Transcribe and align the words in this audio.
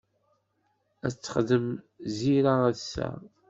Ad 1.05 1.13
texdem 1.15 1.67
Zira 2.15 2.53
ass-a? 2.71 3.09